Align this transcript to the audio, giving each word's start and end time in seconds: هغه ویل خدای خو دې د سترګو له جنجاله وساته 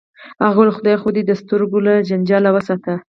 هغه 0.47 0.57
ویل 0.59 0.71
خدای 0.77 0.95
خو 1.01 1.09
دې 1.15 1.21
د 1.25 1.31
سترګو 1.41 1.77
له 1.85 1.93
جنجاله 2.09 2.49
وساته 2.53 2.93